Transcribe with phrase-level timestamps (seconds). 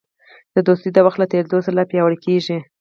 [0.67, 2.57] دوستي د وخت له تېرېدو سره لا پیاوړې کېږي.